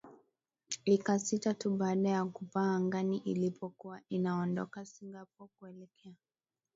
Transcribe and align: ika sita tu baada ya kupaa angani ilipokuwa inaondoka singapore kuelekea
ika 0.85 1.19
sita 1.19 1.53
tu 1.53 1.71
baada 1.77 2.09
ya 2.09 2.25
kupaa 2.25 2.75
angani 2.75 3.17
ilipokuwa 3.17 4.01
inaondoka 4.09 4.85
singapore 4.85 5.51
kuelekea 5.59 6.15